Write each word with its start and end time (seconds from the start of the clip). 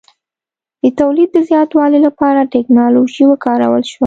د 0.81 0.85
تولید 0.99 1.29
د 1.33 1.37
زیاتوالي 1.49 1.99
لپاره 2.07 2.49
ټکنالوژي 2.53 3.23
وکارول 3.27 3.83
شوه. 3.91 3.99